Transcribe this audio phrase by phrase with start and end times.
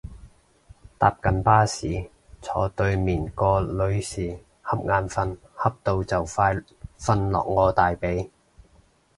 [0.97, 2.09] 搭緊巴士，
[2.41, 6.55] 坐對面個女士恰眼瞓恰到就快
[6.97, 8.31] 瞓落我大髀